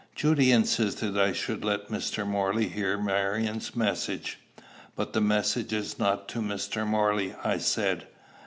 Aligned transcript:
Judy 0.15 0.51
insisted 0.51 1.11
that 1.13 1.23
I 1.23 1.31
should 1.31 1.63
let 1.63 1.89
Mr. 1.89 2.25
Morley 2.25 2.67
hear 2.67 2.97
Marion's 2.97 3.75
message. 3.75 4.39
"But 4.95 5.13
the 5.13 5.21
message 5.21 5.73
is 5.73 5.99
not 5.99 6.27
to 6.29 6.39
Mr. 6.39 6.87
Morley," 6.87 7.35
I 7.43 7.59
said. 7.59 8.07